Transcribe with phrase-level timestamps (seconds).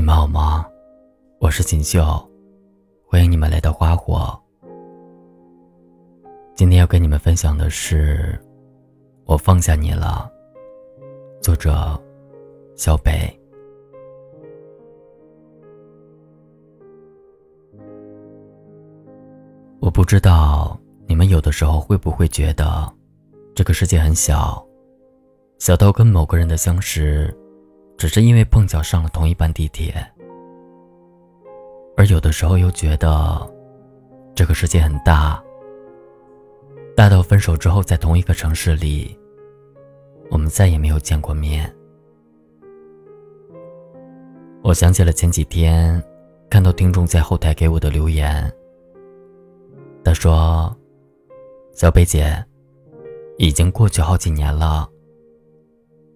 [0.00, 0.66] 你们好吗？
[1.40, 2.02] 我是锦绣，
[3.06, 4.34] 欢迎你们来到花火。
[6.54, 8.40] 今天要跟你们分享的是
[9.26, 10.32] 《我放下你了》，
[11.42, 12.02] 作者
[12.76, 13.30] 小北。
[19.80, 22.90] 我不知道你们有的时候会不会觉得，
[23.54, 24.66] 这个世界很小，
[25.58, 27.36] 小到跟某个人的相识。
[28.00, 29.94] 只是因为碰巧上了同一班地铁，
[31.98, 33.46] 而有的时候又觉得
[34.34, 35.38] 这个世界很大，
[36.96, 39.14] 大到分手之后在同一个城市里，
[40.30, 41.70] 我们再也没有见过面。
[44.62, 46.02] 我想起了前几天
[46.48, 48.50] 看到听众在后台给我的留言，
[50.02, 50.74] 他说
[51.76, 52.42] ：“小北姐，
[53.36, 54.88] 已经过去好几年了，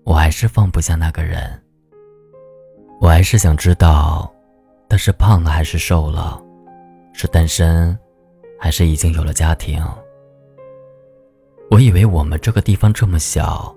[0.05, 1.61] 我还是放不下那个人。”
[3.01, 4.33] 我还是想知道，
[4.89, 6.43] 他是胖了还是瘦了，
[7.13, 7.97] 是单身，
[8.59, 9.85] 还是已经有了家庭。
[11.71, 13.75] 我以为我们这个地方这么小，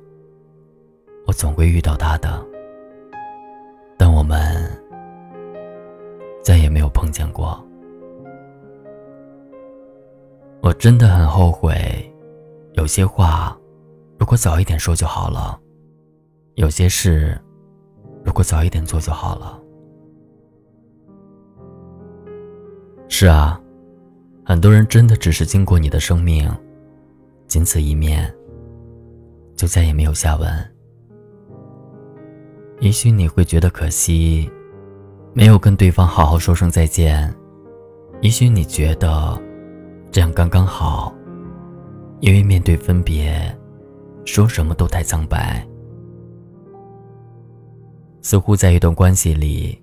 [1.25, 2.45] 我总会遇到他的，
[3.97, 4.71] 但我们
[6.41, 7.61] 再也没有碰见过。
[10.61, 11.75] 我真的很后悔，
[12.73, 13.57] 有些话
[14.17, 15.59] 如果早一点说就好了，
[16.55, 17.37] 有些事。
[18.27, 19.57] 如果早一点做就好了。
[23.07, 23.59] 是啊，
[24.43, 26.51] 很多人真的只是经过你的生命，
[27.47, 28.31] 仅此一面，
[29.55, 30.51] 就再也没有下文。
[32.81, 34.51] 也许你会觉得可惜，
[35.33, 37.33] 没有跟对方好好说声再见；
[38.21, 39.41] 也许你觉得
[40.11, 41.15] 这样刚刚好，
[42.19, 43.57] 因为面对分别，
[44.25, 45.65] 说什么都太苍白。
[48.21, 49.81] 似乎在一段关系里，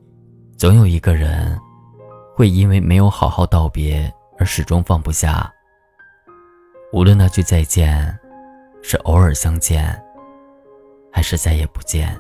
[0.57, 1.59] 总有一个人
[2.35, 5.51] 会因为没有好好道别而始终放不下。
[6.93, 8.17] 无论那句再见
[8.83, 10.01] 是偶尔相见，
[11.11, 12.17] 还是再也不见，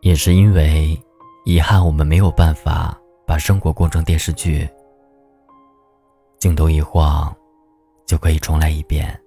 [0.00, 1.00] 也是因为
[1.44, 2.96] 遗憾，我们没有办法
[3.26, 4.68] 把生活过成电视剧，
[6.38, 7.34] 镜头一晃
[8.06, 9.18] 就可以重来一遍。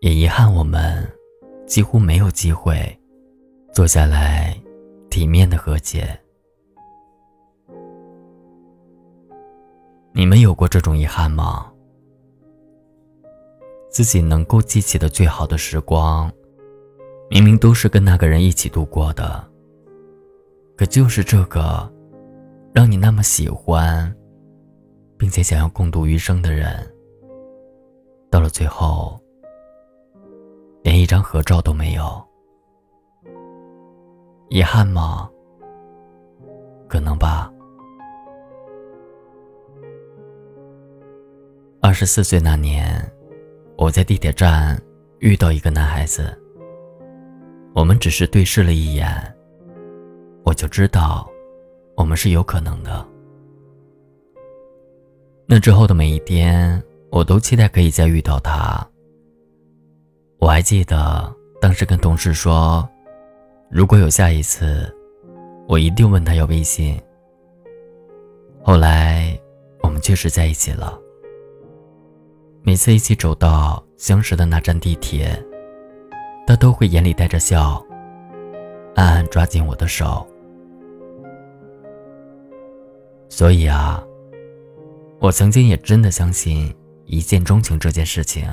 [0.00, 1.06] 也遗憾，我们
[1.66, 2.97] 几乎没有机会。
[3.78, 4.60] 坐下来，
[5.08, 6.18] 体面的和解。
[10.10, 11.72] 你们有过这种遗憾吗？
[13.88, 16.28] 自己能够记起的最好的时光，
[17.30, 19.48] 明明都是跟那个人一起度过的，
[20.76, 21.88] 可就是这个，
[22.74, 24.12] 让你那么喜欢，
[25.16, 26.84] 并且想要共度余生的人，
[28.28, 29.16] 到了最后，
[30.82, 32.27] 连一张合照都没有。
[34.50, 35.28] 遗憾吗？
[36.88, 37.52] 可能吧。
[41.82, 43.12] 二十四岁那年，
[43.76, 44.80] 我在地铁站
[45.18, 46.36] 遇到一个男孩子。
[47.74, 49.06] 我们只是对视了一眼，
[50.44, 51.28] 我就知道，
[51.94, 53.06] 我们是有可能的。
[55.46, 58.84] 那之后的每一天，我都期待可以再遇到他。
[60.38, 62.88] 我还记得当时跟同事说。
[63.70, 64.90] 如果有下一次，
[65.68, 66.98] 我一定问他要微信。
[68.62, 69.38] 后来，
[69.82, 70.98] 我们确实在一起了。
[72.62, 75.38] 每次一起走到相识的那站地铁，
[76.46, 77.84] 他都会眼里带着笑，
[78.94, 80.26] 暗暗抓紧我的手。
[83.28, 84.02] 所以啊，
[85.20, 86.74] 我曾经也真的相信
[87.04, 88.48] 一见钟情这件事情，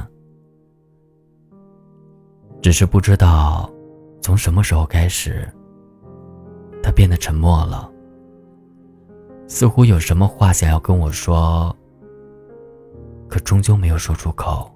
[2.62, 3.72] 只是不知道。
[4.26, 5.48] 从什么时候开始，
[6.82, 7.88] 他变得沉默了，
[9.48, 11.72] 似乎有什么话想要跟我说，
[13.30, 14.76] 可终究没有说出口。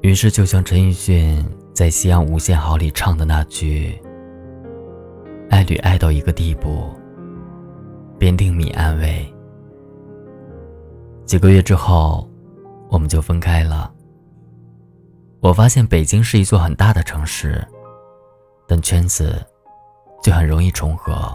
[0.00, 1.40] 于是，就像陈奕迅
[1.72, 3.96] 在《夕阳无限好》里唱的那句
[5.50, 6.90] ：“爱侣爱到一个地步，
[8.18, 9.24] 便令你安慰。”
[11.24, 12.28] 几个月之后，
[12.88, 13.94] 我们就分开了。
[15.40, 17.66] 我发现北京是一座很大的城市，
[18.68, 19.42] 但圈子
[20.22, 21.34] 就很容易重合。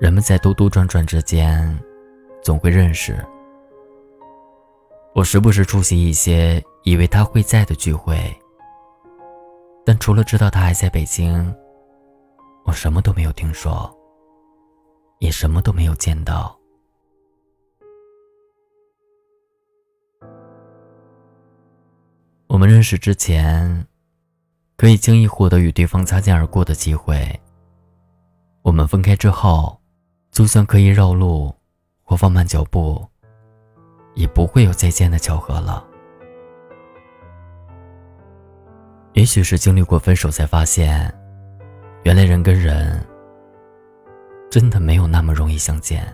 [0.00, 1.78] 人们在兜兜转转之间，
[2.42, 3.22] 总会认识。
[5.14, 8.18] 我时不时出席一些以为他会在的聚会，
[9.84, 11.54] 但除了知道他还在北京，
[12.64, 13.94] 我什么都没有听说，
[15.18, 16.58] 也什么都没有见到。
[22.52, 23.86] 我们认识之前，
[24.76, 27.26] 可以轻易获得与对方擦肩而过的机会。
[28.60, 29.80] 我们分开之后，
[30.30, 31.50] 就算可以绕路
[32.02, 33.02] 或放慢脚步，
[34.12, 35.82] 也不会有再见的巧合了。
[39.14, 41.10] 也许是经历过分手，才发现，
[42.02, 43.02] 原来人跟人
[44.50, 46.06] 真的没有那么容易相见。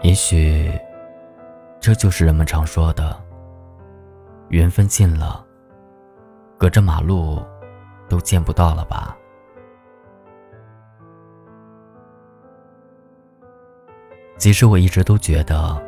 [0.00, 0.72] 也许，
[1.86, 3.16] 这就是人们常说的。
[4.48, 5.46] 缘分尽了，
[6.58, 7.40] 隔着马路
[8.08, 9.16] 都见不到了吧？
[14.36, 15.80] 其实我一直都觉得，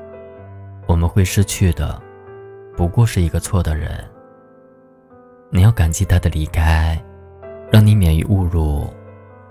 [0.86, 2.00] 我们会失去的，
[2.76, 4.08] 不过是一个错的人。
[5.50, 6.96] 你要感激他的离开，
[7.72, 8.86] 让你免于误入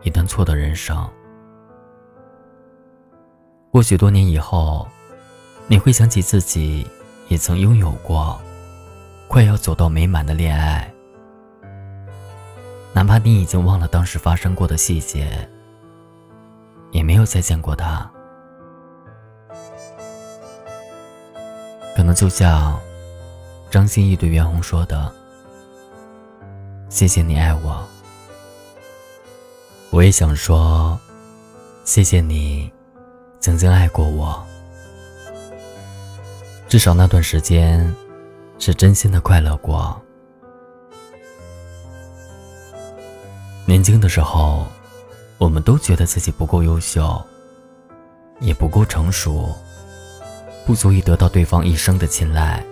[0.01, 0.97] 一段错的人生。
[3.69, 4.87] 或许多年以后，
[5.67, 6.87] 你会想起自己
[7.27, 8.39] 也曾拥有过。
[9.27, 10.89] 快要走到美满的恋爱，
[12.93, 15.45] 哪怕你已经忘了当时发生过的细节，
[16.91, 18.09] 也没有再见过他，
[21.93, 22.79] 可能就像
[23.69, 25.13] 张歆艺对袁弘说的
[26.87, 27.85] ：“谢谢你爱我。”
[29.91, 30.97] 我也想说，
[31.83, 32.71] 谢谢你
[33.41, 34.41] 曾经爱过我，
[36.67, 37.93] 至少那段时间。
[38.59, 39.95] 是真心的快乐过。
[43.67, 44.65] 年轻的时候，
[45.37, 47.23] 我们都觉得自己不够优秀，
[48.39, 49.55] 也不够成熟，
[50.65, 52.63] 不足以得到对方一生的青睐。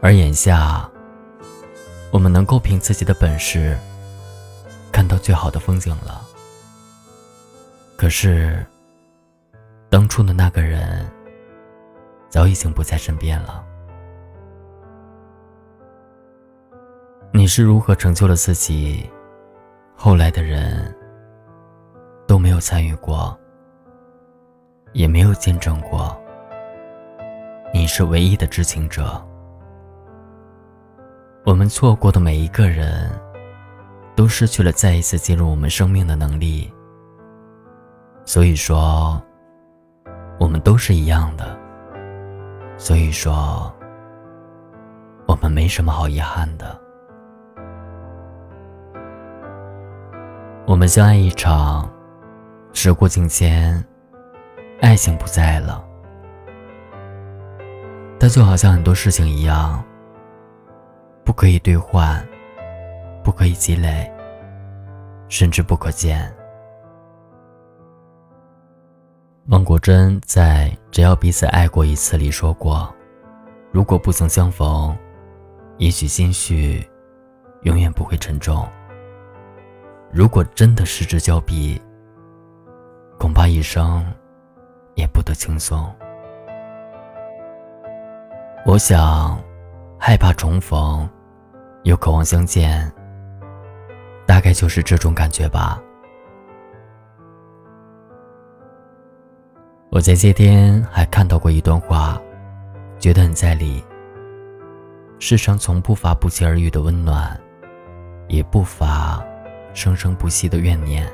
[0.00, 0.88] 而眼下，
[2.12, 3.76] 我们能够凭自己的本事
[4.92, 6.24] 看到最好的风景了。
[7.96, 8.64] 可是，
[9.90, 11.04] 当初的那个人
[12.32, 13.62] 早已经不在身边了。
[17.30, 19.06] 你是如何成就了自己？
[19.94, 20.96] 后来的人
[22.26, 23.38] 都没有参与过，
[24.94, 26.18] 也没有见证过。
[27.70, 29.22] 你是唯一的知情者。
[31.44, 33.10] 我们错过的每一个人，
[34.16, 36.72] 都失去了再一次进入我们生命的能力。
[38.24, 39.22] 所以说，
[40.40, 41.60] 我们都是一样的。
[42.82, 43.72] 所以说，
[45.28, 46.76] 我们没什么好遗憾的。
[50.66, 51.88] 我们相爱一场，
[52.72, 53.72] 时过境迁，
[54.80, 55.84] 爱情不在了。
[58.18, 59.80] 它就好像很多事情一样，
[61.24, 62.20] 不可以兑换，
[63.22, 64.12] 不可以积累，
[65.28, 66.34] 甚至不可见。
[69.48, 72.94] 汪国真在《只要彼此爱过一次》里说过
[73.72, 74.96] ：“如果不曾相逢，
[75.78, 76.88] 也许心绪
[77.62, 78.64] 永远不会沉重。”
[80.12, 81.80] 如果真的失之交臂，
[83.18, 84.06] 恐怕一生
[84.94, 85.92] 也不得轻松。
[88.64, 89.36] 我想，
[89.98, 91.08] 害怕重逢，
[91.82, 92.90] 又渴望相见，
[94.24, 95.82] 大概就是这种感觉吧。
[99.94, 102.18] 我在这天还看到过一段话，
[102.98, 103.84] 觉得很在理。
[105.18, 107.38] 世上从不乏不期而遇的温暖，
[108.26, 109.22] 也不乏。
[109.74, 111.06] 生生不息的怨念，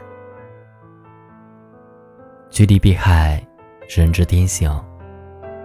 [2.50, 3.45] 趋利避害
[3.88, 4.71] 是人之天性。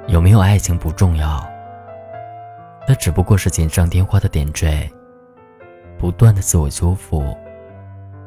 [0.08, 1.48] 有没有爱情不重要，
[2.88, 4.92] 那只不过是锦上添花的点缀。
[6.00, 7.38] 不断的自我修复，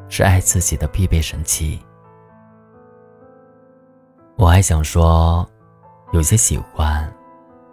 [0.08, 1.80] 是爱自己的必备神器。
[4.38, 5.48] 我还想说，
[6.12, 7.10] 有些喜欢，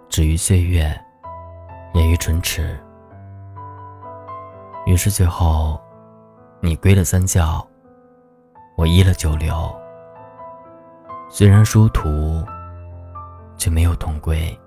[0.10, 0.98] 止于岁月，
[1.94, 2.80] 掩于唇齿。
[4.86, 5.80] 于是最后。
[6.66, 7.62] 你归了三教，
[8.78, 9.54] 我依了九流。
[11.30, 12.42] 虽然殊途，
[13.58, 14.58] 却没有同归。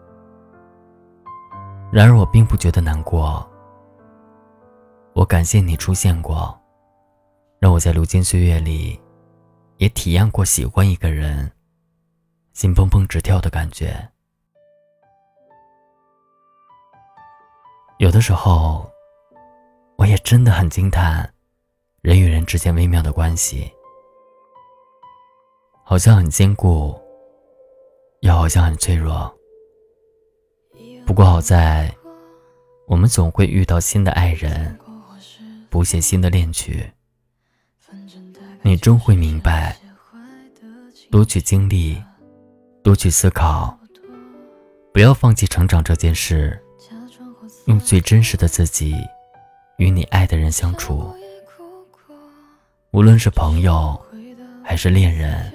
[1.91, 3.49] 然而我并不觉得难过。
[5.15, 6.55] 我感谢你出现过，
[7.59, 9.01] 让我在流金岁月里，
[9.79, 11.51] 也体验过喜欢一个人，
[12.57, 13.95] 心砰砰直跳的感觉。
[17.99, 18.91] 有的时候，
[19.97, 21.31] 我也真的很惊叹。
[22.01, 23.71] 人与人之间微妙的关系，
[25.85, 26.99] 好像很坚固，
[28.21, 29.31] 又好像很脆弱。
[31.05, 31.95] 不过好在，
[32.87, 34.79] 我们总会遇到新的爱人，
[35.69, 36.91] 谱写新的恋曲。
[38.63, 39.77] 你终会明白，
[41.11, 42.03] 多去经历，
[42.87, 43.77] 多去思考，
[44.93, 46.57] 不要放弃成长这件事。
[47.65, 48.95] 用最真实的自己
[49.79, 51.13] 与你爱的人相处。
[52.93, 54.01] 无论是朋友
[54.63, 55.53] 还是恋人，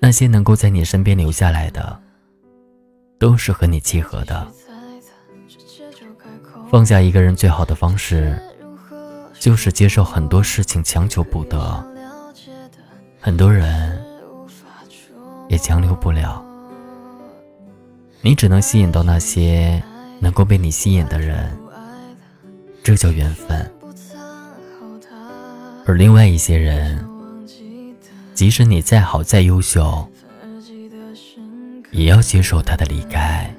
[0.00, 2.00] 那些能够在你身边留下来的，
[3.18, 4.46] 都是和你契合的。
[6.70, 8.40] 放下一个人最好的方式，
[9.40, 11.84] 就是接受很多事情强求不得，
[13.18, 13.97] 很多人
[15.48, 16.44] 也强留不了。
[18.20, 19.82] 你只能吸引到那些
[20.20, 21.56] 能够被你吸引的人，
[22.82, 23.70] 这叫缘分。
[25.86, 27.02] 而另外一些人，
[28.34, 30.06] 即使你再好再优秀，
[31.90, 33.50] 也要接受他的离开。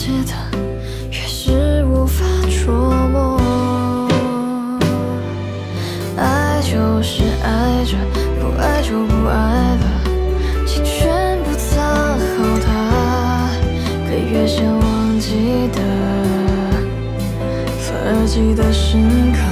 [0.00, 0.32] 解的，
[1.10, 2.72] 越是无法捉
[3.08, 3.38] 摸。
[6.16, 7.98] 爱就是爱着，
[8.40, 9.34] 不爱就不爱
[9.76, 9.84] 了，
[10.66, 12.18] 请全部藏好
[12.64, 12.70] 它，
[14.08, 15.78] 可越想忘记的，
[17.78, 19.02] 反而记得深
[19.32, 19.49] 刻。